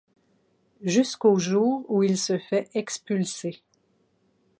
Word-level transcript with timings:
Jusqu'au 0.81 1.37
jour 1.37 1.85
où 1.87 2.01
il 2.01 2.17
se 2.17 2.39
fait 2.39 2.69
expulser. 2.73 3.61